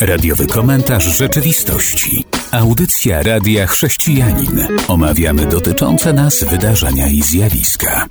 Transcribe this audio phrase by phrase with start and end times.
[0.00, 2.24] Radiowy komentarz rzeczywistości.
[2.52, 4.66] Audycja Radia Chrześcijanin.
[4.88, 8.06] Omawiamy dotyczące nas wydarzenia i zjawiska.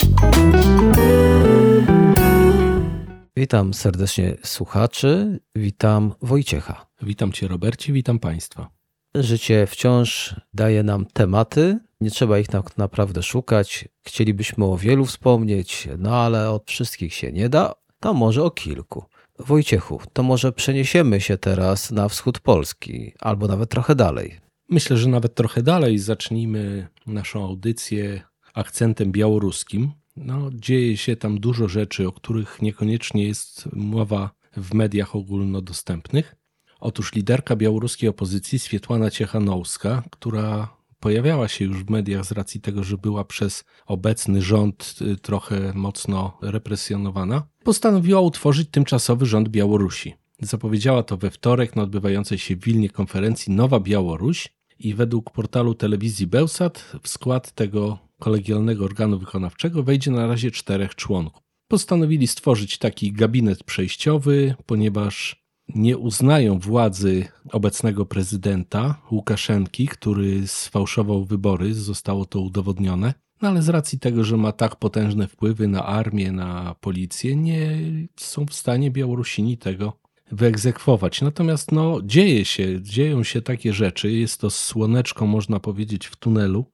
[3.37, 6.85] Witam serdecznie słuchaczy, witam Wojciecha.
[7.01, 8.69] Witam Cię, Robercie, witam Państwa.
[9.15, 13.87] Życie wciąż daje nam tematy, nie trzeba ich tak naprawdę szukać.
[14.01, 19.05] Chcielibyśmy o wielu wspomnieć, no ale od wszystkich się nie da, to może o kilku.
[19.39, 24.39] Wojciechu, to może przeniesiemy się teraz na wschód Polski, albo nawet trochę dalej.
[24.69, 28.21] Myślę, że nawet trochę dalej zacznijmy naszą audycję
[28.53, 29.91] akcentem białoruskim.
[30.15, 36.35] No, dzieje się tam dużo rzeczy, o których niekoniecznie jest mowa w mediach ogólnodostępnych.
[36.79, 42.83] Otóż liderka białoruskiej opozycji Swietłana Ciechanowska, która pojawiała się już w mediach z racji tego,
[42.83, 50.13] że była przez obecny rząd y, trochę mocno represjonowana, postanowiła utworzyć tymczasowy rząd Białorusi.
[50.41, 54.49] Zapowiedziała to we wtorek na odbywającej się w Wilnie konferencji Nowa Białoruś
[54.79, 60.95] i według portalu telewizji Bełsat w skład tego kolegialnego organu wykonawczego wejdzie na razie czterech
[60.95, 61.43] członków.
[61.67, 65.43] Postanowili stworzyć taki gabinet przejściowy, ponieważ
[65.75, 73.13] nie uznają władzy obecnego prezydenta Łukaszenki, który sfałszował wybory, zostało to udowodnione.
[73.41, 77.79] No ale z racji tego, że ma tak potężne wpływy na armię, na policję, nie
[78.15, 79.93] są w stanie Białorusini tego
[80.31, 81.21] wyegzekwować.
[81.21, 84.11] Natomiast no, dzieje się, dzieją się takie rzeczy.
[84.11, 86.65] Jest to słoneczko, można powiedzieć, w tunelu.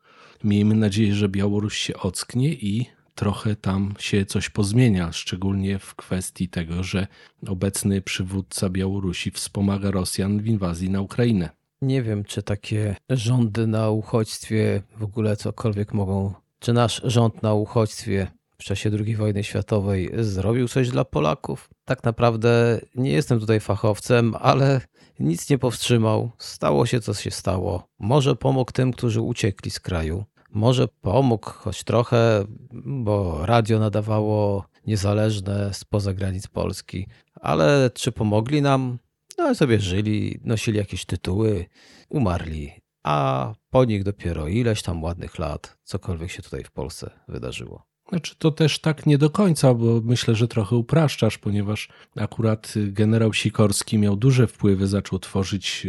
[0.43, 2.85] Miejmy nadzieję, że Białoruś się ocknie i
[3.15, 7.07] trochę tam się coś pozmienia, szczególnie w kwestii tego, że
[7.47, 11.49] obecny przywódca Białorusi wspomaga Rosjan w inwazji na Ukrainę.
[11.81, 17.53] Nie wiem, czy takie rządy na uchodźstwie w ogóle cokolwiek mogą, czy nasz rząd na
[17.53, 21.69] uchodźstwie w czasie II wojny światowej zrobił coś dla Polaków.
[21.85, 24.81] Tak naprawdę nie jestem tutaj fachowcem, ale
[25.19, 26.31] nic nie powstrzymał.
[26.37, 27.87] Stało się, co się stało.
[27.99, 30.23] Może pomógł tym, którzy uciekli z kraju.
[30.55, 32.45] Może pomógł choć trochę,
[32.85, 37.07] bo radio nadawało niezależne spoza granic Polski.
[37.41, 38.99] Ale czy pomogli nam?
[39.37, 41.65] No sobie żyli, nosili jakieś tytuły,
[42.09, 42.71] umarli.
[43.03, 47.83] A po nich dopiero ileś tam ładnych lat, cokolwiek się tutaj w Polsce wydarzyło.
[48.09, 53.33] Znaczy to też tak nie do końca, bo myślę, że trochę upraszczasz, ponieważ akurat generał
[53.33, 55.87] Sikorski miał duże wpływy, zaczął tworzyć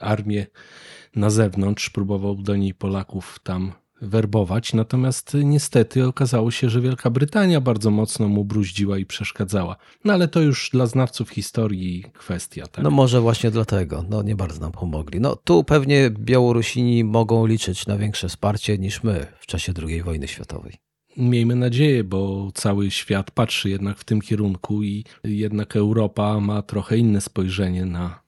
[0.00, 0.46] armię
[1.16, 3.72] na zewnątrz, próbował do niej Polaków tam
[4.02, 9.76] werbować, natomiast niestety okazało się, że Wielka Brytania bardzo mocno mu bruździła i przeszkadzała.
[10.04, 12.66] No ale to już dla znawców historii kwestia.
[12.66, 12.84] Tak?
[12.84, 15.20] No może właśnie dlatego, no nie bardzo nam pomogli.
[15.20, 20.28] No tu pewnie Białorusini mogą liczyć na większe wsparcie niż my w czasie II wojny
[20.28, 20.72] światowej.
[21.16, 26.96] Miejmy nadzieję, bo cały świat patrzy jednak w tym kierunku i jednak Europa ma trochę
[26.96, 28.20] inne spojrzenie na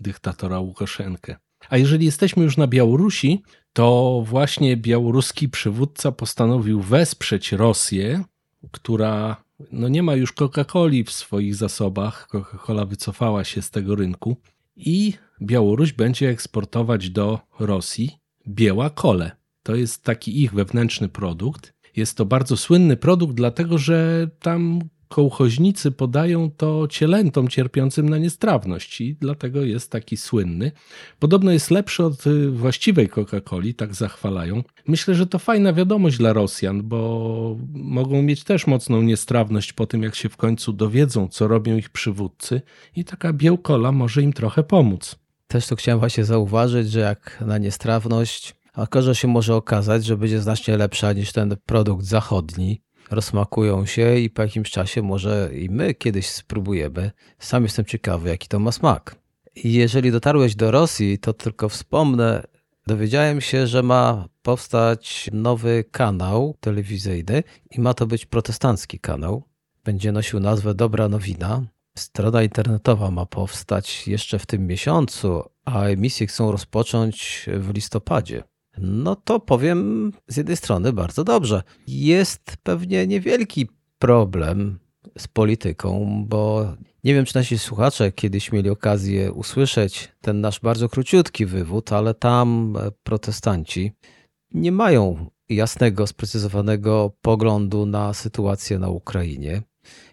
[0.00, 1.36] dyktatora Łukaszenkę.
[1.68, 8.24] A jeżeli jesteśmy już na Białorusi, to właśnie białoruski przywódca postanowił wesprzeć Rosję,
[8.70, 9.36] która
[9.72, 12.28] no nie ma już Coca-Coli w swoich zasobach.
[12.32, 14.36] Coca-Cola wycofała się z tego rynku
[14.76, 15.12] i
[15.42, 18.18] Białoruś będzie eksportować do Rosji
[18.48, 19.30] biała kole.
[19.62, 21.74] To jest taki ich wewnętrzny produkt.
[21.96, 29.00] Jest to bardzo słynny produkt, dlatego że tam kołchoźnicy podają to cielętom cierpiącym na niestrawność
[29.00, 30.72] i dlatego jest taki słynny.
[31.18, 34.62] Podobno jest lepszy od y, właściwej Coca-Coli, tak zachwalają.
[34.86, 40.02] Myślę, że to fajna wiadomość dla Rosjan, bo mogą mieć też mocną niestrawność po tym,
[40.02, 42.62] jak się w końcu dowiedzą, co robią ich przywódcy
[42.96, 45.16] i taka białkola może im trochę pomóc.
[45.46, 50.40] Też to chciałem właśnie zauważyć, że jak na niestrawność, a się może okazać, że będzie
[50.40, 52.80] znacznie lepsza niż ten produkt zachodni,
[53.10, 57.10] rozmakują się i po jakimś czasie może i my kiedyś spróbujemy.
[57.38, 59.16] Sam jestem ciekawy, jaki to ma smak.
[59.64, 62.42] Jeżeli dotarłeś do Rosji, to tylko wspomnę,
[62.86, 69.42] dowiedziałem się, że ma powstać nowy kanał telewizyjny i ma to być protestancki kanał.
[69.84, 71.62] Będzie nosił nazwę Dobra Nowina.
[71.98, 78.42] Strona internetowa ma powstać jeszcze w tym miesiącu, a emisje chcą rozpocząć w listopadzie.
[78.78, 81.62] No to powiem z jednej strony bardzo dobrze.
[81.86, 83.68] Jest pewnie niewielki
[83.98, 84.78] problem
[85.18, 86.66] z polityką, bo
[87.04, 92.14] nie wiem, czy nasi słuchacze kiedyś mieli okazję usłyszeć ten nasz bardzo króciutki wywód, ale
[92.14, 93.92] tam protestanci
[94.54, 99.62] nie mają jasnego, sprecyzowanego poglądu na sytuację na Ukrainie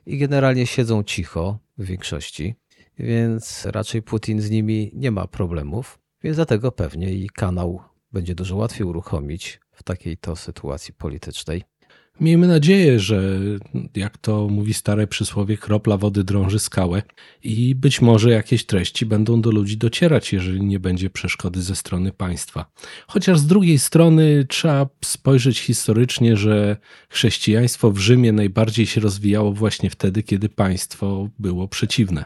[0.05, 2.55] i generalnie siedzą cicho w większości,
[2.99, 7.81] więc raczej Putin z nimi nie ma problemów, więc dlatego pewnie i kanał
[8.13, 11.63] będzie dużo łatwiej uruchomić w takiej to sytuacji politycznej.
[12.19, 13.39] Miejmy nadzieję, że
[13.95, 17.01] jak to mówi stare przysłowie, kropla wody drąży skałę
[17.43, 22.11] i być może jakieś treści będą do ludzi docierać, jeżeli nie będzie przeszkody ze strony
[22.11, 22.71] państwa.
[23.07, 26.77] Chociaż z drugiej strony trzeba spojrzeć historycznie, że
[27.09, 32.25] chrześcijaństwo w Rzymie najbardziej się rozwijało właśnie wtedy, kiedy państwo było przeciwne.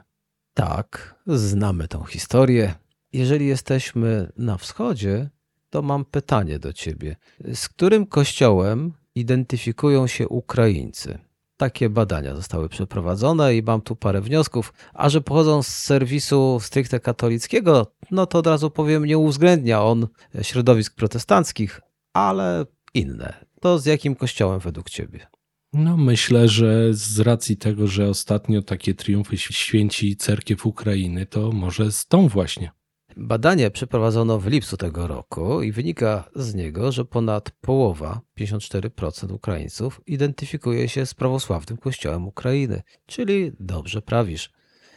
[0.53, 2.73] Tak, znamy tą historię.
[3.13, 5.29] Jeżeli jesteśmy na wschodzie,
[5.69, 7.15] to mam pytanie do ciebie.
[7.53, 11.19] Z którym kościołem identyfikują się Ukraińcy?
[11.57, 14.73] Takie badania zostały przeprowadzone i mam tu parę wniosków.
[14.93, 20.07] A że pochodzą z serwisu stricte katolickiego, no to od razu powiem, nie uwzględnia on
[20.41, 21.81] środowisk protestanckich,
[22.13, 23.45] ale inne.
[23.61, 25.27] To z jakim kościołem według ciebie?
[25.73, 31.91] No, myślę, że z racji tego, że ostatnio takie triumfy święci cerkiew Ukrainy, to może
[31.91, 32.71] z tą właśnie.
[33.19, 40.01] Badanie przeprowadzono w lipcu tego roku i wynika z niego, że ponad połowa, 54% Ukraińców,
[40.07, 44.51] identyfikuje się z prawosławnym kościołem Ukrainy, czyli dobrze prawisz.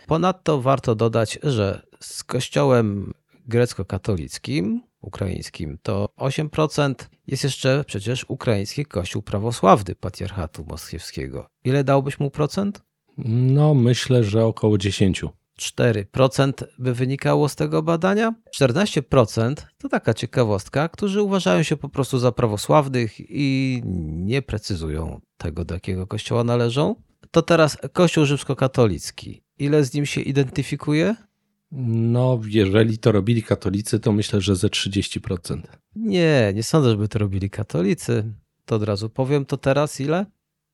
[0.06, 3.12] Ponadto warto dodać, że z kościołem
[3.46, 6.94] grecko-katolickim, ukraińskim, to 8%
[7.26, 11.46] jest jeszcze przecież ukraiński kościół prawosławny patriarchatu moskiewskiego.
[11.64, 12.82] Ile dałbyś mu procent?
[13.28, 15.24] No, myślę, że około 10.
[15.60, 18.34] 4% by wynikało z tego badania.
[18.60, 25.64] 14% to taka ciekawostka, którzy uważają się po prostu za prawosławnych i nie precyzują tego,
[25.64, 26.94] do jakiego kościoła należą.
[27.30, 29.42] To teraz Kościół rzymskokatolicki.
[29.58, 31.16] Ile z nim się identyfikuje?
[31.72, 35.60] No, jeżeli to robili katolicy, to myślę, że ze 30%.
[35.96, 38.32] Nie, nie sądzę, żeby to robili katolicy.
[38.64, 40.26] To od razu powiem, to teraz ile?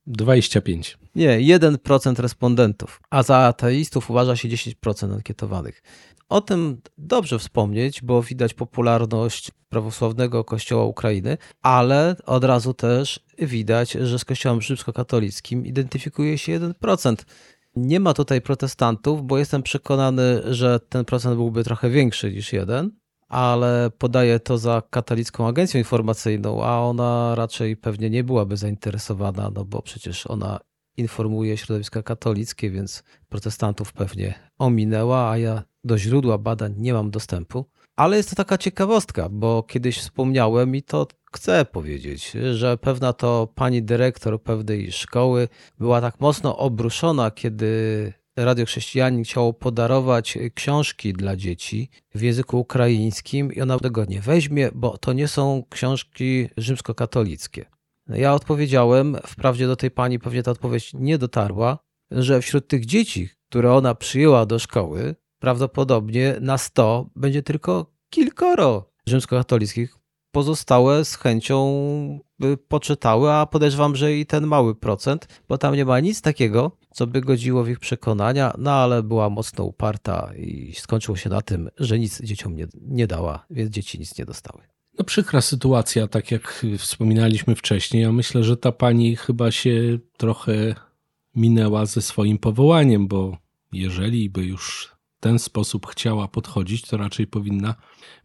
[0.07, 0.97] 25.
[1.15, 5.83] Nie, 1% respondentów, a za ateistów uważa się 10% ankietowanych.
[6.29, 13.91] O tym dobrze wspomnieć, bo widać popularność prawosławnego kościoła Ukrainy, ale od razu też widać,
[13.91, 17.15] że z kościołem rzymskokatolickim identyfikuje się 1%.
[17.75, 22.91] Nie ma tutaj protestantów, bo jestem przekonany, że ten procent byłby trochę większy niż jeden,
[23.27, 29.65] ale podaję to za katolicką agencją informacyjną, a ona raczej pewnie nie byłaby zainteresowana, no
[29.65, 30.59] bo przecież ona
[30.97, 37.65] informuje środowiska katolickie, więc protestantów pewnie ominęła, a ja do źródła badań nie mam dostępu.
[37.95, 43.47] Ale jest to taka ciekawostka, bo kiedyś wspomniałem i to chcę powiedzieć, że pewna to
[43.55, 45.47] pani dyrektor pewnej szkoły
[45.79, 53.53] była tak mocno obruszona, kiedy Radio Chrześcijanin chciało podarować książki dla dzieci w języku ukraińskim
[53.53, 57.65] i ona tego nie weźmie, bo to nie są książki rzymskokatolickie.
[58.09, 61.79] Ja odpowiedziałem, wprawdzie do tej pani pewnie ta odpowiedź nie dotarła,
[62.11, 68.91] że wśród tych dzieci, które ona przyjęła do szkoły, prawdopodobnie na 100 będzie tylko kilkoro
[69.05, 69.97] rzymskokatolickich.
[70.31, 75.85] Pozostałe z chęcią by poczytały, a podejrzewam, że i ten mały procent, bo tam nie
[75.85, 80.73] ma nic takiego, co by godziło w ich przekonania, no ale była mocno uparta i
[80.75, 84.63] skończyło się na tym, że nic dzieciom nie, nie dała, więc dzieci nic nie dostały.
[84.99, 88.03] No przykra sytuacja, tak jak wspominaliśmy wcześniej.
[88.03, 90.75] Ja myślę, że ta pani chyba się trochę
[91.35, 93.37] minęła ze swoim powołaniem, bo
[93.71, 97.75] jeżeli by już w ten sposób chciała podchodzić, to raczej powinna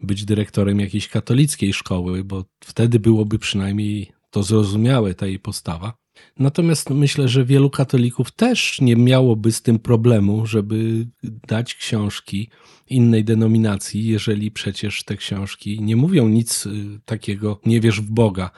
[0.00, 6.01] być dyrektorem jakiejś katolickiej szkoły, bo wtedy byłoby przynajmniej to zrozumiałe, ta jej postawa.
[6.38, 12.50] Natomiast myślę, że wielu katolików też nie miałoby z tym problemu, żeby dać książki
[12.90, 18.50] innej denominacji, jeżeli przecież te książki nie mówią nic y, takiego, nie wierz w Boga,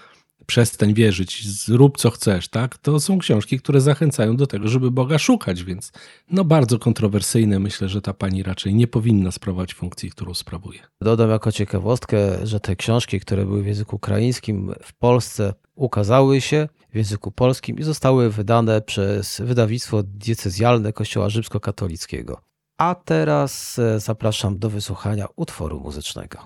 [0.46, 2.78] przestań wierzyć, zrób co chcesz, tak?
[2.78, 5.92] To są książki, które zachęcają do tego, żeby Boga szukać, więc
[6.30, 7.58] no bardzo kontrowersyjne.
[7.58, 10.78] Myślę, że ta pani raczej nie powinna sprawować funkcji, którą sprawuje.
[11.00, 16.68] Dodam jako ciekawostkę, że te książki, które były w języku ukraińskim w Polsce ukazały się
[16.92, 22.40] w języku polskim i zostały wydane przez wydawnictwo diecezjalne Kościoła Rzymskokatolickiego.
[22.78, 26.38] A teraz e, zapraszam do wysłuchania utworu muzycznego.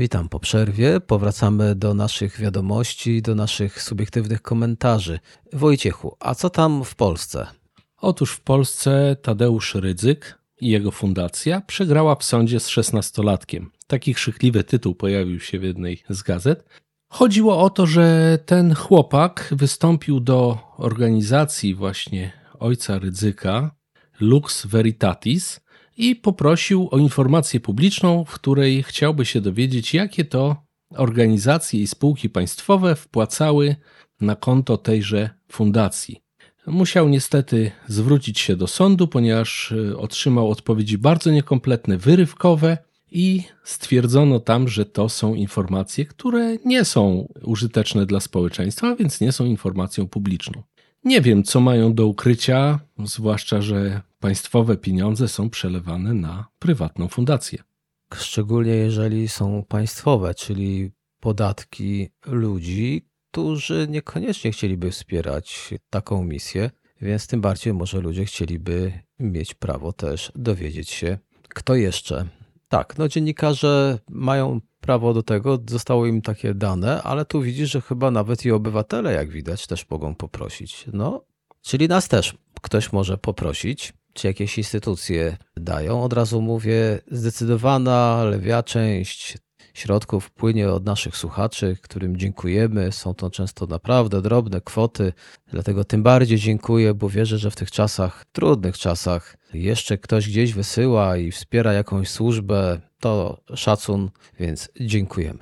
[0.00, 1.00] Witam po przerwie.
[1.00, 5.20] Powracamy do naszych wiadomości, do naszych subiektywnych komentarzy.
[5.52, 7.46] Wojciechu, a co tam w Polsce?
[7.96, 13.70] Otóż w Polsce Tadeusz Rydzyk i jego fundacja przegrała w sądzie z szesnastolatkiem.
[13.86, 16.64] Taki krzykliwy tytuł pojawił się w jednej z gazet.
[17.08, 23.74] Chodziło o to, że ten chłopak wystąpił do organizacji właśnie ojca Rydzyka,
[24.20, 25.60] Lux Veritatis,
[26.00, 30.56] i poprosił o informację publiczną, w której chciałby się dowiedzieć, jakie to
[30.96, 33.76] organizacje i spółki państwowe wpłacały
[34.20, 36.20] na konto tejże fundacji.
[36.66, 42.78] Musiał niestety zwrócić się do sądu, ponieważ e, otrzymał odpowiedzi bardzo niekompletne, wyrywkowe
[43.10, 49.32] i stwierdzono tam, że to są informacje, które nie są użyteczne dla społeczeństwa, więc nie
[49.32, 50.62] są informacją publiczną.
[51.04, 57.62] Nie wiem, co mają do ukrycia, zwłaszcza, że państwowe pieniądze są przelewane na prywatną fundację.
[58.14, 60.90] Szczególnie jeżeli są państwowe, czyli
[61.20, 69.54] podatki ludzi, którzy niekoniecznie chcieliby wspierać taką misję, więc tym bardziej może ludzie chcieliby mieć
[69.54, 72.28] prawo też dowiedzieć się, kto jeszcze.
[72.70, 77.80] Tak, no dziennikarze mają prawo do tego, zostało im takie dane, ale tu widzisz, że
[77.80, 80.84] chyba nawet i obywatele, jak widać, też mogą poprosić.
[80.92, 81.24] No,
[81.62, 86.02] czyli nas też ktoś może poprosić, czy jakieś instytucje dają.
[86.02, 89.38] Od razu mówię, zdecydowana lewia część
[89.74, 92.92] środków płynie od naszych słuchaczy, którym dziękujemy.
[92.92, 95.12] Są to często naprawdę drobne kwoty,
[95.46, 100.52] dlatego tym bardziej dziękuję, bo wierzę, że w tych czasach, trudnych czasach, jeszcze ktoś gdzieś
[100.52, 102.80] wysyła i wspiera jakąś służbę.
[103.00, 105.38] To szacun, więc dziękujemy.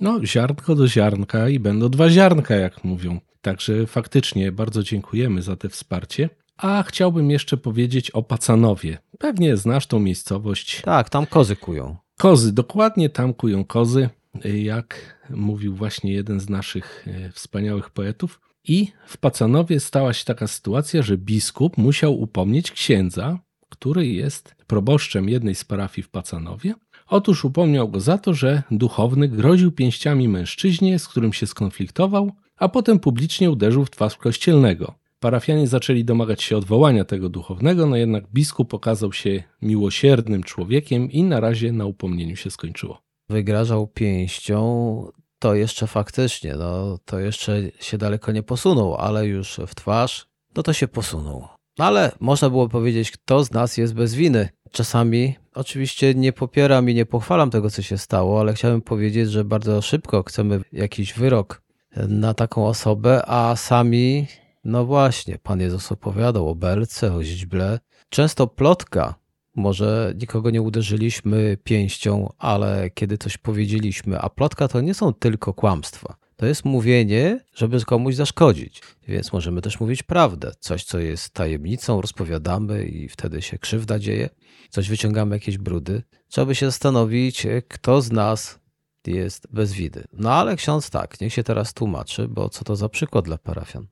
[0.00, 3.20] No, ziarnko do ziarnka i będą dwa ziarnka, jak mówią.
[3.40, 6.30] Także faktycznie bardzo dziękujemy za te wsparcie.
[6.56, 8.98] A chciałbym jeszcze powiedzieć o Pacanowie.
[9.18, 10.82] Pewnie znasz tą miejscowość.
[10.82, 11.96] Tak, tam kozy kują.
[12.18, 14.08] Kozy, dokładnie tam kują kozy,
[14.44, 18.40] jak mówił właśnie jeden z naszych e, wspaniałych poetów.
[18.64, 23.38] I w Pacanowie stała się taka sytuacja, że biskup musiał upomnieć księdza,
[23.68, 26.74] który jest proboszczem jednej z parafii w Pacanowie.
[27.08, 32.68] Otóż upomniał go za to, że duchowny groził pięściami mężczyźnie, z którym się skonfliktował, a
[32.68, 34.94] potem publicznie uderzył w twarz kościelnego.
[35.20, 41.22] Parafianie zaczęli domagać się odwołania tego duchownego, no jednak biskup okazał się miłosiernym człowiekiem i
[41.22, 43.02] na razie na upomnieniu się skończyło.
[43.28, 45.12] Wygrażał pięścią,
[45.42, 50.62] to jeszcze faktycznie, no to jeszcze się daleko nie posunął, ale już w twarz, no
[50.62, 51.48] to się posunął.
[51.78, 54.48] No ale można było powiedzieć, kto z nas jest bez winy.
[54.70, 59.44] Czasami, oczywiście nie popieram i nie pochwalam tego, co się stało, ale chciałbym powiedzieć, że
[59.44, 61.62] bardzo szybko chcemy jakiś wyrok
[61.96, 64.26] na taką osobę, a sami
[64.64, 67.78] no właśnie, Pan Jezus opowiadał o belce, o źdźble.
[68.08, 69.14] Często plotka,
[69.54, 75.54] może nikogo nie uderzyliśmy pięścią, ale kiedy coś powiedzieliśmy, a plotka to nie są tylko
[75.54, 76.16] kłamstwa.
[76.36, 78.82] To jest mówienie, żeby komuś zaszkodzić.
[79.08, 80.52] Więc możemy też mówić prawdę.
[80.60, 84.30] Coś, co jest tajemnicą, rozpowiadamy i wtedy się krzywda dzieje.
[84.70, 86.02] Coś wyciągamy, jakieś brudy.
[86.28, 88.58] Trzeba by się zastanowić, kto z nas
[89.06, 90.04] jest bez widy.
[90.12, 93.86] No ale ksiądz tak, niech się teraz tłumaczy, bo co to za przykład dla parafian?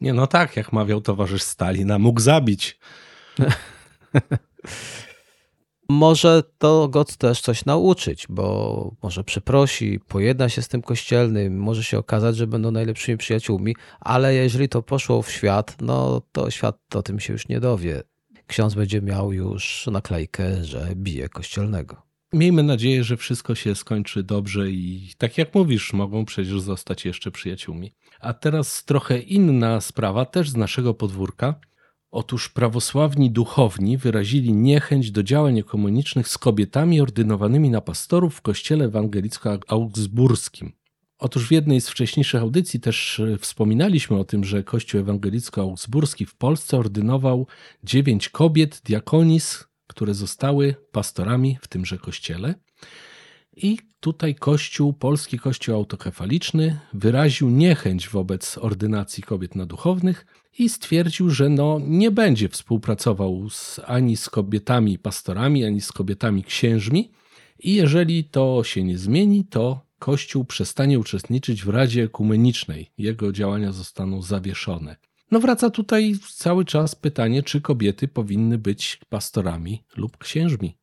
[0.00, 2.78] Nie, no tak, jak mawiał towarzysz Stalina, mógł zabić.
[5.90, 11.84] może to go też coś nauczyć, bo może przeprosi, pojedna się z tym kościelnym, może
[11.84, 16.78] się okazać, że będą najlepszymi przyjaciółmi, ale jeżeli to poszło w świat, no to świat
[16.94, 18.02] o tym się już nie dowie.
[18.46, 22.02] Ksiądz będzie miał już naklejkę, że bije kościelnego.
[22.32, 27.30] Miejmy nadzieję, że wszystko się skończy dobrze i tak jak mówisz, mogą przecież zostać jeszcze
[27.30, 27.92] przyjaciółmi.
[28.20, 31.54] A teraz trochę inna sprawa, też z naszego podwórka.
[32.10, 38.84] Otóż prawosławni duchowni wyrazili niechęć do działań ekumenicznych z kobietami ordynowanymi na pastorów w kościele
[38.84, 40.72] ewangelicko-augsburskim.
[41.18, 46.34] Otóż w jednej z wcześniejszych audycji też e, wspominaliśmy o tym, że Kościół ewangelicko-augsburski w
[46.34, 47.46] Polsce ordynował
[47.84, 52.54] dziewięć kobiet diakonis, które zostały pastorami w tymże kościele.
[53.62, 60.26] I tutaj Kościół, polski Kościół autokefaliczny, wyraził niechęć wobec ordynacji kobiet na duchownych
[60.58, 66.44] i stwierdził, że no, nie będzie współpracował z, ani z kobietami pastorami, ani z kobietami
[66.44, 67.10] księżmi.
[67.58, 72.90] I jeżeli to się nie zmieni, to Kościół przestanie uczestniczyć w Radzie Ekumenicznej.
[72.98, 74.96] Jego działania zostaną zawieszone.
[75.30, 80.76] No wraca tutaj cały czas pytanie, czy kobiety powinny być pastorami lub księżmi.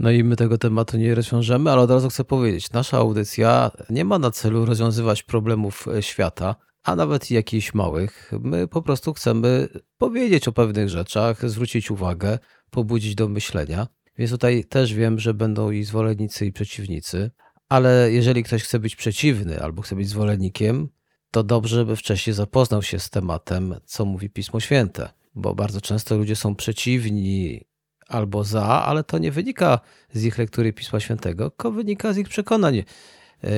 [0.00, 4.04] No i my tego tematu nie rozwiążemy, ale od razu chcę powiedzieć, nasza audycja nie
[4.04, 8.32] ma na celu rozwiązywać problemów e, świata, a nawet jakichś małych.
[8.40, 12.38] My po prostu chcemy powiedzieć o pewnych rzeczach, zwrócić uwagę,
[12.70, 13.86] pobudzić do myślenia.
[14.18, 17.30] Więc tutaj też wiem, że będą i zwolennicy, i przeciwnicy,
[17.68, 20.88] ale jeżeli ktoś chce być przeciwny albo chce być zwolennikiem,
[21.30, 26.16] to dobrze, by wcześniej zapoznał się z tematem, co mówi Pismo Święte, bo bardzo często
[26.16, 27.69] ludzie są przeciwni
[28.10, 29.80] albo za, ale to nie wynika
[30.12, 32.74] z ich lektury Pisma Świętego, tylko wynika z ich przekonań.
[32.76, 33.50] Yy,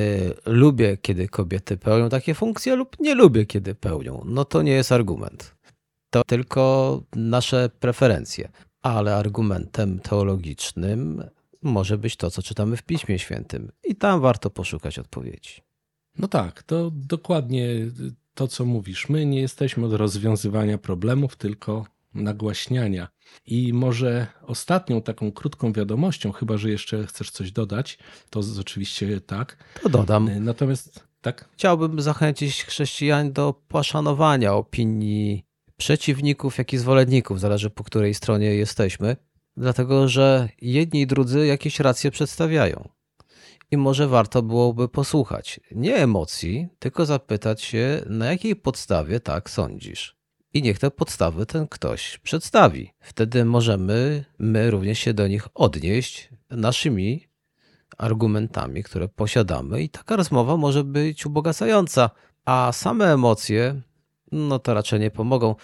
[0.47, 4.23] lubię, kiedy kobiety pełnią takie funkcje, lub nie lubię, kiedy pełnią.
[4.27, 5.55] No to nie jest argument.
[6.11, 8.49] To tylko nasze preferencje.
[8.83, 11.25] Ale argumentem teologicznym
[11.63, 13.73] może być to, co czytamy w Piśmie Świętym.
[13.85, 15.61] I tam warto poszukać odpowiedzi.
[16.19, 17.69] No tak, to dokładnie
[18.35, 19.09] to, co mówisz.
[19.09, 23.09] My nie jesteśmy od rozwiązywania problemów, tylko nagłaśniania.
[23.47, 27.99] I może ostatnią taką krótką wiadomością, chyba że jeszcze chcesz coś dodać,
[28.31, 29.57] to oczywiście tak.
[29.83, 30.45] To dodam.
[30.45, 31.49] Natomiast tak.
[31.53, 35.45] Chciałbym zachęcić chrześcijan do poszanowania opinii
[35.77, 39.17] przeciwników, jak i zwolenników, zależy po której stronie jesteśmy,
[39.57, 42.89] dlatego że jedni i drudzy jakieś racje przedstawiają.
[43.71, 50.22] I może warto byłoby posłuchać nie emocji, tylko zapytać się, na jakiej podstawie tak sądzisz.
[50.55, 52.91] I niech te podstawy ten ktoś przedstawi.
[53.01, 57.27] Wtedy możemy my również się do nich odnieść naszymi
[57.99, 62.11] argumentami, które posiadamy, i taka rozmowa może być ubogacająca,
[62.45, 63.81] a same emocje,
[64.33, 65.55] no to raczej nie pomogą.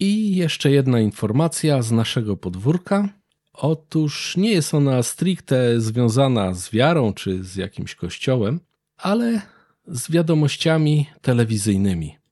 [0.00, 3.08] I jeszcze jedna informacja z naszego podwórka.
[3.52, 8.60] Otóż nie jest ona stricte związana z wiarą czy z jakimś kościołem,
[8.96, 9.40] ale
[9.86, 12.23] z wiadomościami telewizyjnymi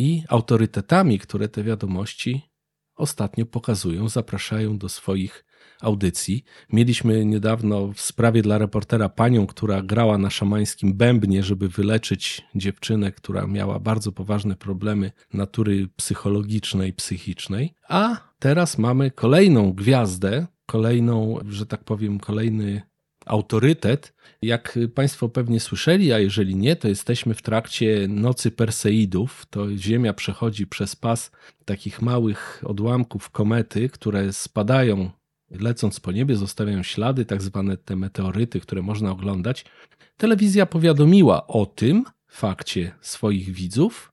[0.00, 2.42] i autorytetami, które te wiadomości
[2.96, 5.44] ostatnio pokazują, zapraszają do swoich
[5.80, 6.44] audycji.
[6.72, 13.12] Mieliśmy niedawno w sprawie dla reportera panią, która grała na szamańskim bębnie, żeby wyleczyć dziewczynę,
[13.12, 17.74] która miała bardzo poważne problemy natury psychologicznej, psychicznej.
[17.88, 22.82] A teraz mamy kolejną gwiazdę, kolejną, że tak powiem, kolejny
[23.30, 24.14] autorytet.
[24.42, 29.46] Jak Państwo pewnie słyszeli, a jeżeli nie, to jesteśmy w trakcie Nocy Perseidów.
[29.50, 31.30] To Ziemia przechodzi przez pas
[31.64, 35.10] takich małych odłamków komety, które spadają
[35.50, 39.64] lecąc po niebie, zostawiają ślady, tak zwane te meteoryty, które można oglądać.
[40.16, 44.12] Telewizja powiadomiła o tym fakcie swoich widzów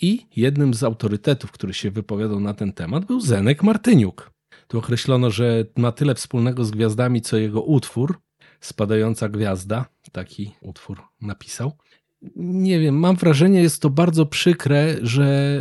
[0.00, 4.30] i jednym z autorytetów, który się wypowiadał na ten temat, był Zenek Martyniuk.
[4.68, 8.20] Tu określono, że ma tyle wspólnego z gwiazdami, co jego utwór,
[8.64, 11.72] Spadająca Gwiazda, taki utwór napisał.
[12.36, 15.58] Nie wiem, mam wrażenie, jest to bardzo przykre, że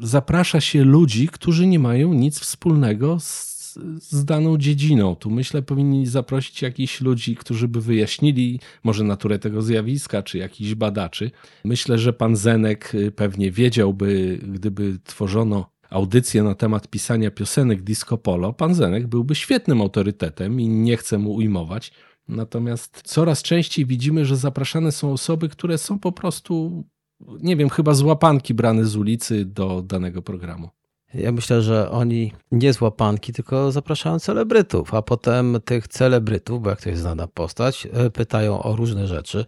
[0.00, 3.56] zaprasza się ludzi, którzy nie mają nic wspólnego z
[4.00, 5.16] z daną dziedziną.
[5.16, 10.74] Tu myślę, powinni zaprosić jakichś ludzi, którzy by wyjaśnili może naturę tego zjawiska, czy jakichś
[10.74, 11.30] badaczy.
[11.64, 18.18] Myślę, że pan Zenek y, pewnie wiedziałby, gdyby tworzono audycję na temat pisania piosenek disco
[18.18, 21.92] polo, pan Zenek byłby świetnym autorytetem i nie chcę mu ujmować.
[22.28, 26.84] Natomiast coraz częściej widzimy, że zapraszane są osoby, które są po prostu,
[27.20, 30.68] nie wiem, chyba z łapanki brane z ulicy do danego programu.
[31.14, 36.70] Ja myślę, że oni nie z łapanki, tylko zapraszają celebrytów, a potem tych celebrytów, bo
[36.70, 39.44] jak to jest znana postać, e, pytają o różne rzeczy.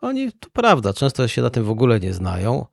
[0.00, 2.66] Oni, to prawda, często się na tym w ogóle nie znają,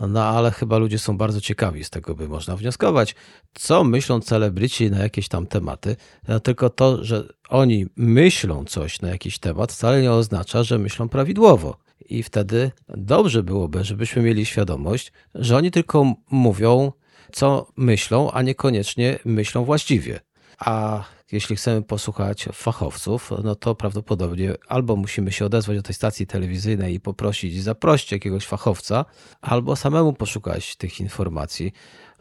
[0.00, 3.14] no ale chyba ludzie są bardzo ciekawi, z tego by można wnioskować,
[3.54, 5.96] co myślą celebryci na jakieś tam tematy.
[6.28, 11.08] No, tylko to, że oni myślą coś na jakiś temat, wcale nie oznacza, że myślą
[11.08, 11.76] prawidłowo.
[12.08, 16.92] I wtedy dobrze byłoby, żebyśmy mieli świadomość, że oni tylko mówią
[17.32, 20.20] co myślą, a niekoniecznie myślą właściwie.
[20.58, 26.26] A jeśli chcemy posłuchać fachowców, no to prawdopodobnie albo musimy się odezwać do tej stacji
[26.26, 29.04] telewizyjnej i poprosić, zaprosić jakiegoś fachowca,
[29.40, 31.72] albo samemu poszukać tych informacji,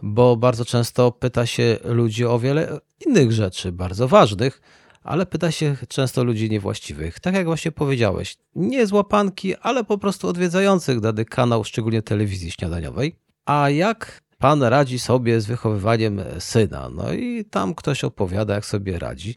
[0.02, 4.62] bo bardzo często pyta się ludzi o wiele innych rzeczy, bardzo ważnych,
[5.04, 7.20] ale pyta się często ludzi niewłaściwych.
[7.20, 12.52] Tak jak właśnie powiedziałeś, nie z łapanki, ale po prostu odwiedzających dany kanał, szczególnie telewizji
[12.52, 13.16] śniadaniowej.
[13.46, 16.90] A jak pan radzi sobie z wychowywaniem syna.
[16.90, 19.36] No i tam ktoś opowiada, jak sobie radzi.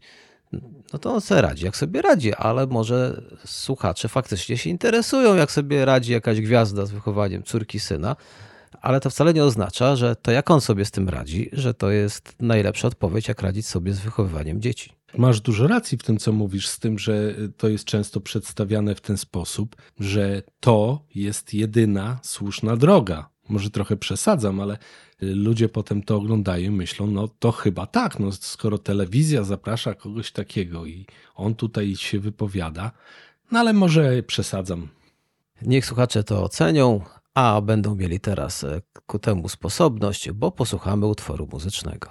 [0.92, 5.50] No to on sobie radzi, jak sobie radzi, ale może słuchacze faktycznie się interesują, jak
[5.50, 8.16] sobie radzi jakaś gwiazda z wychowaniem córki syna,
[8.82, 11.90] ale to wcale nie oznacza, że to jak on sobie z tym radzi, że to
[11.90, 14.92] jest najlepsza odpowiedź, jak radzić sobie z wychowywaniem dzieci.
[15.18, 19.00] Masz dużo racji w tym, co mówisz, z tym, że to jest często przedstawiane w
[19.00, 24.78] ten sposób, że to jest jedyna słuszna droga może trochę przesadzam, ale
[25.20, 30.32] ludzie potem to oglądają i myślą, no to chyba tak, no skoro telewizja zaprasza kogoś
[30.32, 32.92] takiego i on tutaj się wypowiada,
[33.52, 34.88] no ale może przesadzam.
[35.62, 37.00] Niech słuchacze to ocenią,
[37.35, 42.11] a będą mieli teraz e, ku temu sposobność, bo posłuchamy utworu muzycznego.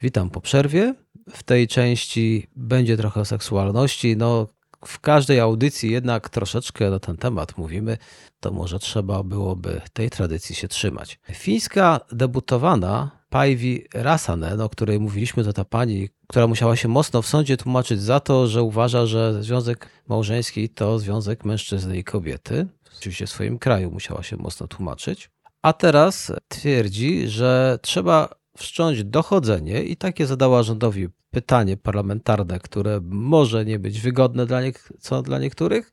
[0.00, 0.94] Witam po przerwie.
[1.30, 4.16] W tej części będzie trochę seksualności.
[4.16, 4.46] No,
[4.86, 7.98] w każdej audycji jednak troszeczkę na ten temat mówimy,
[8.40, 11.18] to może trzeba byłoby tej tradycji się trzymać.
[11.32, 17.26] Fińska debutowana Päivi Rasanen, o której mówiliśmy, to ta pani, która musiała się mocno w
[17.26, 22.66] sądzie tłumaczyć za to, że uważa, że związek małżeński to związek mężczyzny i kobiety.
[22.98, 25.30] Oczywiście w swoim kraju musiała się mocno tłumaczyć.
[25.62, 33.64] A teraz twierdzi, że trzeba wszcząć dochodzenie i takie zadała rządowi pytanie parlamentarne, które może
[33.64, 34.60] nie być wygodne dla,
[35.00, 35.92] co dla niektórych,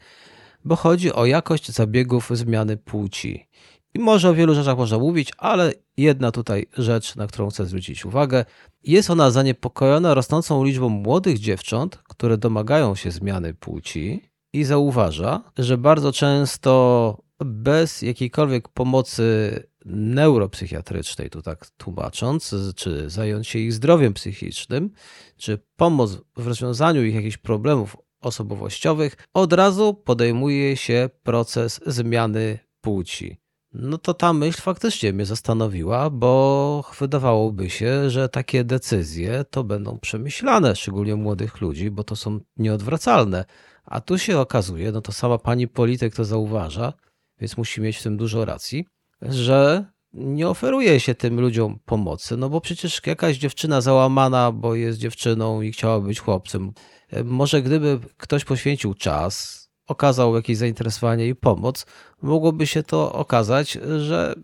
[0.66, 3.48] bo chodzi o jakość zabiegów zmiany płci.
[3.94, 8.06] I może o wielu rzeczach można mówić, ale jedna tutaj rzecz, na którą chcę zwrócić
[8.06, 8.46] uwagę.
[8.84, 14.22] Jest ona zaniepokojona rosnącą liczbą młodych dziewcząt, które domagają się zmiany płci
[14.54, 19.54] i zauważa, że bardzo często bez jakiejkolwiek pomocy
[19.86, 24.92] neuropsychiatrycznej, tu tak tłumacząc, czy zająć się ich zdrowiem psychicznym,
[25.38, 33.38] czy pomoc w rozwiązaniu ich jakichś problemów osobowościowych, od razu podejmuje się proces zmiany płci.
[33.74, 40.00] No to ta myśl faktycznie mnie zastanowiła, bo wydawałoby się, że takie decyzje to będą
[40.00, 43.46] przemyślane, szczególnie młodych ludzi, bo to są nieodwracalne.
[43.86, 46.94] A tu się okazuje, no to sama pani polityk to zauważa,
[47.40, 48.86] więc musi mieć w tym dużo racji,
[49.30, 55.00] że nie oferuje się tym ludziom pomocy, no bo przecież jakaś dziewczyna załamana, bo jest
[55.00, 56.72] dziewczyną i chciała być chłopcem,
[57.10, 61.86] e, może gdyby ktoś poświęcił czas, okazał jakieś zainteresowanie i pomoc,
[62.22, 64.36] mogłoby się to okazać, że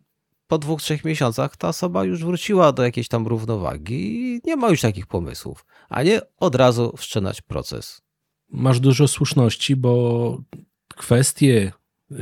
[0.48, 4.70] po dwóch, trzech miesiącach ta osoba już wróciła do jakiejś tam równowagi i nie ma
[4.70, 8.02] już takich pomysłów, a nie od razu wszczynać proces.
[8.52, 10.42] Masz dużo słuszności, bo
[10.96, 11.72] kwestie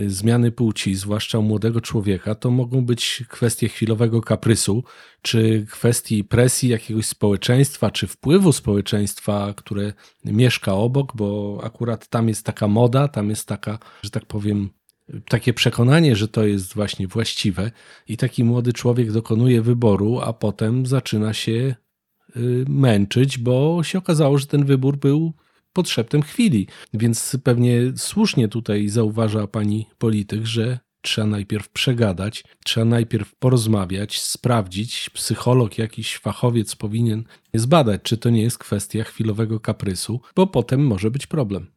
[0.07, 4.83] zmiany płci, zwłaszcza u młodego człowieka, to mogą być kwestie chwilowego kaprysu,
[5.21, 9.93] czy kwestii presji jakiegoś społeczeństwa, czy wpływu społeczeństwa, które
[10.25, 14.69] mieszka obok, bo akurat tam jest taka moda, tam jest taka, że tak powiem,
[15.29, 17.71] takie przekonanie, że to jest właśnie właściwe,
[18.07, 21.75] i taki młody człowiek dokonuje wyboru, a potem zaczyna się
[22.37, 25.33] y, męczyć, bo się okazało, że ten wybór był
[25.77, 26.67] pod szeptem chwili.
[26.93, 35.09] Więc pewnie słusznie tutaj zauważa pani polityk, że trzeba najpierw przegadać, trzeba najpierw porozmawiać, sprawdzić.
[35.09, 41.11] Psycholog, jakiś fachowiec powinien zbadać, czy to nie jest kwestia chwilowego kaprysu, bo potem może
[41.11, 41.67] być problem.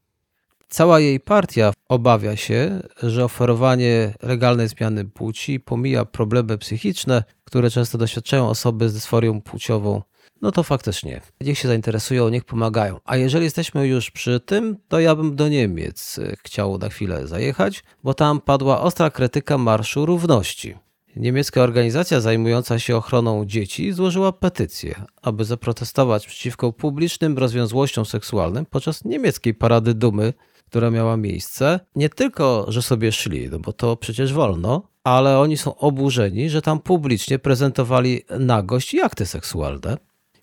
[0.68, 7.98] Cała jej partia obawia się, że oferowanie legalnej zmiany płci pomija problemy psychiczne, które często
[7.98, 10.02] doświadczają osoby z dysforią płciową
[10.42, 11.20] no to faktycznie.
[11.40, 13.00] Niech się zainteresują, niech pomagają.
[13.04, 17.26] A jeżeli jesteśmy już przy tym, to ja bym do Niemiec e, chciał na chwilę
[17.26, 20.74] zajechać, bo tam padła ostra krytyka Marszu Równości.
[21.16, 29.04] Niemiecka organizacja zajmująca się ochroną dzieci złożyła petycję, aby zaprotestować przeciwko publicznym rozwiązłościom seksualnym podczas
[29.04, 30.32] niemieckiej parady dumy,
[30.66, 31.80] która miała miejsce.
[31.96, 36.62] Nie tylko, że sobie szli, no bo to przecież wolno, ale oni są oburzeni, że
[36.62, 39.96] tam publicznie prezentowali nagość i akty seksualne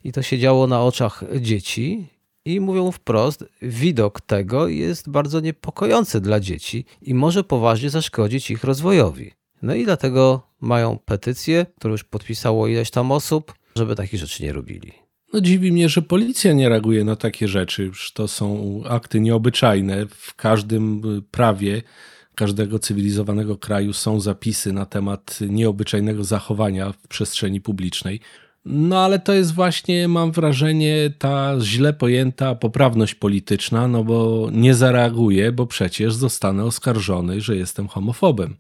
[0.04, 2.08] i to się działo na oczach dzieci.
[2.46, 8.64] I mówią wprost, widok tego jest bardzo niepokojący dla dzieci i może poważnie zaszkodzić ich
[8.64, 9.32] rozwojowi.
[9.62, 14.54] No i dlatego mają petycję, którą już podpisało ileś tam osób, żeby takich rzeczy nie
[14.54, 14.92] robili.
[15.34, 17.84] No dziwi mnie, że policja nie reaguje na takie rzeczy.
[17.84, 20.06] Już to są akty nieobyczajne.
[20.10, 21.82] W każdym prawie
[22.36, 28.20] każdego cywilizowanego kraju są zapisy na temat nieobyczajnego zachowania w przestrzeni publicznej.
[28.66, 34.76] No ale to jest właśnie, mam wrażenie, ta źle pojęta poprawność polityczna, no bo nie
[34.76, 38.58] zareaguję, bo przecież zostanę oskarżony, że jestem homofobem.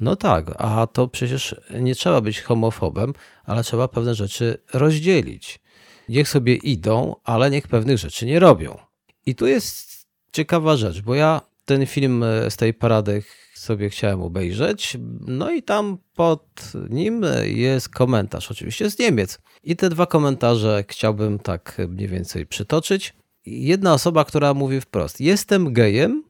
[0.00, 3.12] No tak, a to przecież nie trzeba być homofobem,
[3.44, 5.60] ale trzeba pewne rzeczy rozdzielić.
[6.08, 8.78] Niech sobie idą, ale niech pewnych rzeczy nie robią.
[9.26, 13.22] I tu jest ciekawa rzecz, bo ja ten film z tej parady
[13.60, 14.96] sobie chciałem obejrzeć.
[15.26, 19.38] No i tam pod nim jest komentarz, oczywiście z Niemiec.
[19.62, 23.14] I te dwa komentarze chciałbym tak mniej więcej przytoczyć.
[23.46, 26.24] Jedna osoba, która mówi wprost: Jestem gejem,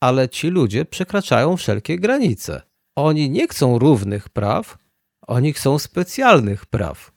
[0.00, 2.62] ale ci ludzie przekraczają wszelkie granice.
[2.96, 4.78] Oni nie chcą równych praw,
[5.26, 7.12] oni chcą specjalnych praw.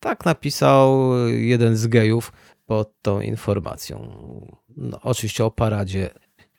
[0.00, 2.32] Tak napisał jeden z gejów
[2.66, 3.96] pod tą informacją.
[4.76, 6.10] No, oczywiście o paradzie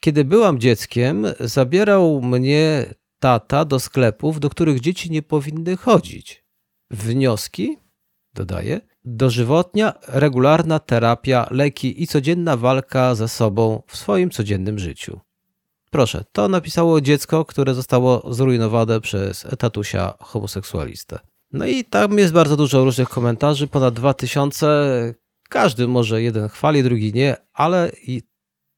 [0.02, 6.44] kiedy byłam dzieckiem, zabierał mnie tata do sklepów, do których dzieci nie powinny chodzić.
[6.90, 7.78] Wnioski,
[8.34, 15.20] dodaję, dożywotnia, regularna terapia, leki i codzienna walka ze sobą w swoim codziennym życiu.
[15.90, 21.18] Proszę, to napisało dziecko, które zostało zrujnowane przez tatusia homoseksualistę.
[21.52, 25.14] No i tam jest bardzo dużo różnych komentarzy, ponad 2000.
[25.48, 28.31] Każdy może jeden chwali, drugi nie, ale i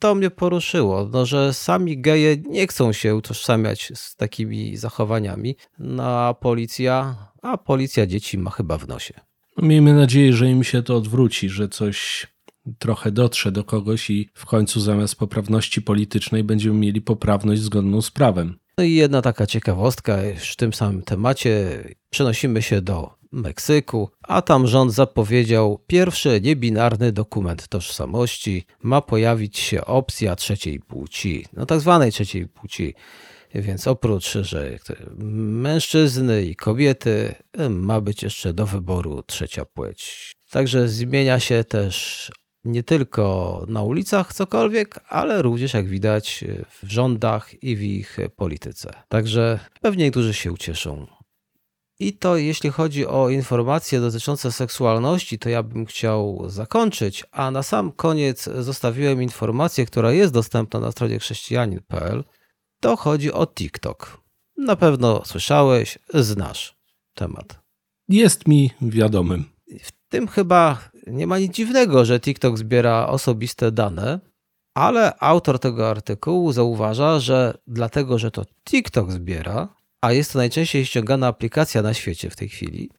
[0.05, 6.03] to mnie poruszyło, no, że sami geje nie chcą się utożsamiać z takimi zachowaniami, no
[6.03, 9.15] a policja, a policja dzieci ma chyba w nosie.
[9.57, 12.27] No, miejmy nadzieję, że im się to odwróci, że coś
[12.79, 18.11] trochę dotrze do kogoś i w końcu zamiast poprawności politycznej będziemy mieli poprawność zgodną z
[18.11, 18.59] prawem.
[18.79, 20.19] No i jedna taka ciekawostka
[20.53, 21.85] w tym samym temacie.
[22.11, 28.67] Przenosimy się do Meksyku, a tam rząd zapowiedział pierwszy niebinarny dokument tożsamości.
[28.83, 32.95] Ma pojawić się opcja trzeciej płci, no tak zwanej trzeciej płci.
[33.55, 34.79] Więc oprócz, że
[35.19, 37.35] mężczyzny i kobiety,
[37.71, 40.33] ma być jeszcze do wyboru trzecia płeć.
[40.51, 42.31] Także zmienia się też
[42.65, 46.45] nie tylko na ulicach cokolwiek, ale również jak widać
[46.83, 48.93] w rządach i w ich polityce.
[49.09, 51.07] Także pewnie niektórzy się ucieszą.
[51.99, 57.63] I to jeśli chodzi o informacje dotyczące seksualności, to ja bym chciał zakończyć, a na
[57.63, 62.25] sam koniec zostawiłem informację, która jest dostępna na stronie chrześcijanin.pl.
[62.81, 64.21] To chodzi o TikTok.
[64.57, 66.77] Na pewno słyszałeś, znasz
[67.15, 67.61] temat.
[68.09, 69.45] Jest mi wiadomym.
[69.83, 74.21] W tym chyba nie ma nic dziwnego, że TikTok zbiera osobiste dane,
[74.75, 79.69] ale autor tego artykułu zauważa, że dlatego, że to TikTok zbiera,
[80.01, 82.91] a jest to najczęściej ściągana aplikacja na świecie w tej chwili,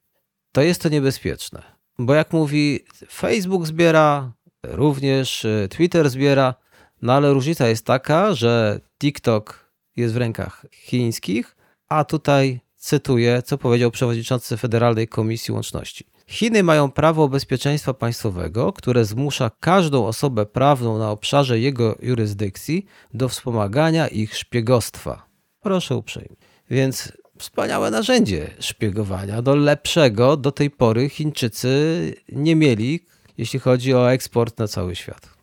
[0.52, 1.62] to jest to niebezpieczne.
[2.00, 2.80] Bo jak mówi,
[3.12, 4.32] Facebook zbiera,
[4.64, 6.56] również y, Twitter zbiera,
[7.02, 11.56] no ale różnica jest taka, że TikTok jest w rękach chińskich,
[11.88, 16.06] a tutaj cytuję, co powiedział przewodniczący Federalnej Komisji Łączności.
[16.28, 23.30] Chiny mają prawo bezpieczeństwa państwowego, które zmusza każdą osobę prawną na obszarze jego jurysdykcji do
[23.30, 25.26] wspomagania ich szpiegostwa.
[25.62, 26.36] Proszę uprzejmie.
[26.70, 29.42] Więc wspaniałe narzędzie szpiegowania.
[29.42, 33.00] Do lepszego do tej pory Chińczycy nie mieli,
[33.38, 35.35] jeśli chodzi o eksport na cały świat.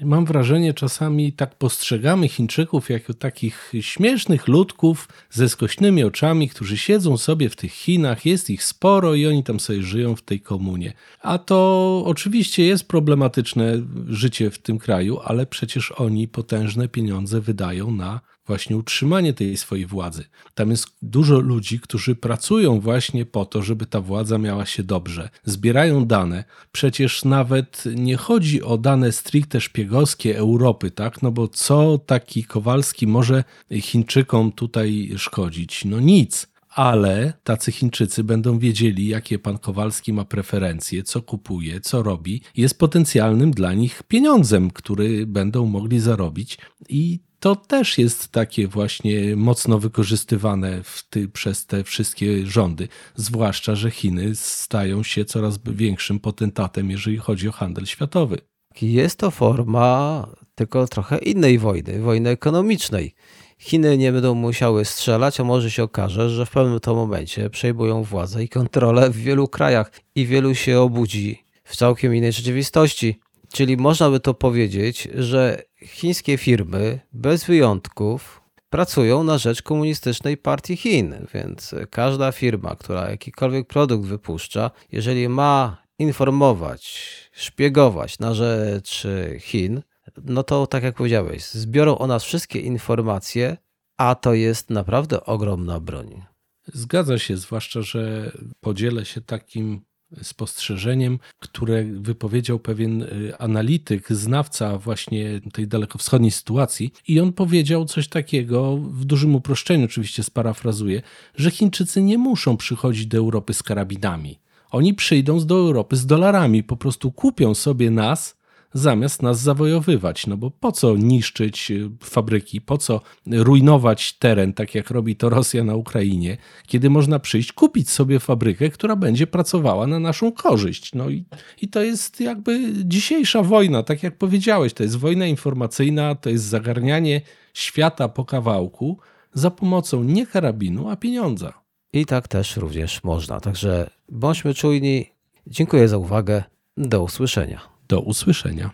[0.00, 7.16] Mam wrażenie, czasami tak postrzegamy Chińczyków jako takich śmiesznych ludków ze skośnymi oczami, którzy siedzą
[7.16, 10.92] sobie w tych Chinach, jest ich sporo i oni tam sobie żyją w tej komunie.
[11.22, 17.90] A to oczywiście jest problematyczne życie w tym kraju, ale przecież oni potężne pieniądze wydają
[17.90, 20.24] na właśnie utrzymanie tej swojej władzy.
[20.54, 25.28] Tam jest dużo ludzi, którzy pracują właśnie po to, żeby ta władza miała się dobrze.
[25.44, 26.44] Zbierają dane.
[26.72, 31.22] Przecież nawet nie chodzi o dane stricte szpiegowskie Europy, tak?
[31.22, 33.44] No bo co taki Kowalski może
[33.80, 35.84] Chińczykom tutaj szkodzić?
[35.84, 42.02] No nic ale tacy Chińczycy będą wiedzieli, jakie pan Kowalski ma preferencje, co kupuje, co
[42.02, 46.58] robi, jest potencjalnym dla nich pieniądzem, który będą mogli zarobić
[46.88, 53.90] i to też jest takie właśnie mocno wykorzystywane ty, przez te wszystkie rządy, zwłaszcza, że
[53.90, 58.38] Chiny stają się coraz większym potentatem, jeżeli chodzi o handel światowy.
[58.82, 63.14] Jest to forma tylko trochę innej wojny, wojny ekonomicznej.
[63.58, 68.02] Chiny nie będą musiały strzelać, a może się okaże, że w pewnym to momencie przejmują
[68.02, 73.20] władzę i kontrolę w wielu krajach i wielu się obudzi w całkiem innej rzeczywistości.
[73.52, 80.76] Czyli można by to powiedzieć, że chińskie firmy bez wyjątków pracują na rzecz komunistycznej partii
[80.76, 89.06] Chin, więc każda firma, która jakikolwiek produkt wypuszcza, jeżeli ma informować, szpiegować na rzecz
[89.40, 89.82] Chin,
[90.24, 93.56] no to tak jak powiedziałeś, zbiorą o nas wszystkie informacje,
[93.96, 96.22] a to jest naprawdę ogromna broń.
[96.66, 99.80] Zgadza się, zwłaszcza, że podzielę się takim
[100.22, 108.08] spostrzeżeniem, które wypowiedział pewien y, analityk, znawca właśnie tej dalekowschodniej sytuacji i on powiedział coś
[108.08, 111.02] takiego, w dużym uproszczeniu oczywiście sparafrazuję,
[111.36, 114.38] że Chińczycy nie muszą przychodzić do Europy z karabinami.
[114.70, 118.37] Oni przyjdą do Europy z dolarami, po prostu kupią sobie nas
[118.72, 120.26] zamiast nas zawojowywać.
[120.26, 125.28] No bo po co niszczyć y, fabryki, po co rujnować teren, tak jak robi to
[125.28, 130.94] Rosja na Ukrainie, kiedy można przyjść, kupić sobie fabrykę, która będzie pracowała na naszą korzyść.
[130.94, 131.24] No i,
[131.62, 136.44] i to jest jakby dzisiejsza wojna, tak jak powiedziałeś, to jest wojna informacyjna, to jest
[136.44, 137.20] zagarnianie
[137.54, 138.98] świata po kawałku
[139.34, 141.52] za pomocą nie karabinu, a pieniądza.
[141.92, 143.40] I tak też również można.
[143.40, 145.06] Także bądźmy czujni.
[145.46, 146.44] Dziękuję za uwagę.
[146.76, 147.77] Do usłyszenia.
[147.88, 148.70] Do usłyszenia.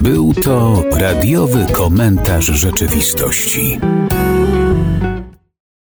[0.00, 3.80] Był to radiowy komentarz rzeczywistości.